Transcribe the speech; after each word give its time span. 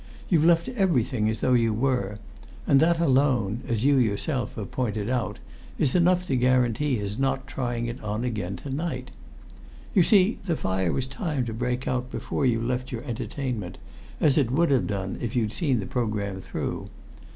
You've 0.29 0.45
left 0.45 0.67
everything 0.69 1.29
as 1.29 1.41
though 1.41 1.53
you 1.53 1.75
were; 1.75 2.17
and 2.65 2.79
that 2.79 2.99
alone, 2.99 3.61
as 3.67 3.85
you 3.85 3.97
yourself 3.97 4.55
have 4.55 4.71
pointed 4.71 5.11
out, 5.11 5.37
is 5.77 5.93
enough 5.93 6.25
to 6.25 6.35
guarantee 6.35 6.97
his 6.97 7.19
not 7.19 7.45
trying 7.45 7.85
it 7.85 8.03
on 8.03 8.23
again 8.23 8.55
to 8.55 8.71
night. 8.71 9.11
You 9.93 10.01
see, 10.01 10.39
the 10.43 10.57
fire 10.57 10.91
was 10.91 11.05
timed 11.05 11.45
to 11.45 11.53
break 11.53 11.87
out 11.87 12.09
before 12.09 12.47
you 12.47 12.59
left 12.63 12.91
your 12.91 13.03
entertainment, 13.03 13.77
as 14.19 14.39
it 14.39 14.49
would 14.49 14.71
have 14.71 14.87
done 14.87 15.19
if 15.21 15.35
you'd 15.35 15.53
seen 15.53 15.79
the 15.79 15.85
programme 15.85 16.41
through. 16.41 16.89